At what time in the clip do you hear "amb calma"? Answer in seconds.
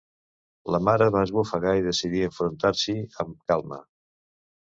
3.25-3.79